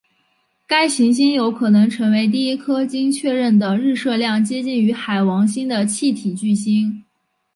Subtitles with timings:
[0.65, 7.05] 该行星有可能成为第一颗经确认的日射量接近于海王星的气体巨星。